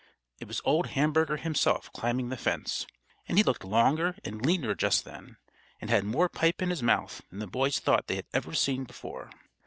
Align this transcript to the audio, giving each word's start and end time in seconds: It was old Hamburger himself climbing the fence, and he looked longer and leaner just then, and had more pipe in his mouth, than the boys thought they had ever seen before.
It 0.39 0.47
was 0.47 0.63
old 0.65 0.87
Hamburger 0.87 1.37
himself 1.37 1.93
climbing 1.93 2.29
the 2.29 2.35
fence, 2.35 2.87
and 3.27 3.37
he 3.37 3.43
looked 3.43 3.63
longer 3.63 4.15
and 4.25 4.43
leaner 4.43 4.73
just 4.73 5.05
then, 5.05 5.37
and 5.79 5.91
had 5.91 6.05
more 6.05 6.27
pipe 6.27 6.59
in 6.59 6.71
his 6.71 6.81
mouth, 6.81 7.21
than 7.29 7.37
the 7.37 7.45
boys 7.45 7.77
thought 7.77 8.07
they 8.07 8.15
had 8.15 8.25
ever 8.33 8.55
seen 8.55 8.85
before. 8.85 9.29